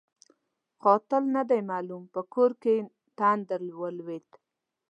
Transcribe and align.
قاتل 0.83 1.23
نه 1.35 1.43
دی 1.49 1.59
معلوم؛ 1.71 2.03
په 2.13 2.21
کور 2.33 2.51
یې 2.65 2.77
تندر 3.17 3.61
ولوېد. 3.79 4.27